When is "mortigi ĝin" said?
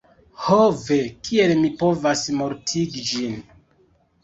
2.41-3.39